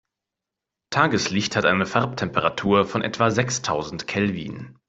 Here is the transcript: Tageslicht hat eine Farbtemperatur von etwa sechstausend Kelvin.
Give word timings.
Tageslicht 0.89 1.55
hat 1.55 1.65
eine 1.65 1.85
Farbtemperatur 1.85 2.85
von 2.87 3.03
etwa 3.03 3.29
sechstausend 3.29 4.07
Kelvin. 4.07 4.75